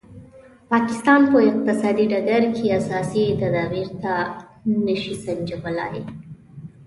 پاکستان 0.71 1.21
په 1.31 1.37
اقتصادي 1.49 2.05
ډګر 2.11 2.43
کې 2.55 2.65
اساسي 2.79 3.23
تدابیر 3.41 3.87
نه 4.85 4.95
شي 5.01 5.13
سنجولای. 5.23 5.99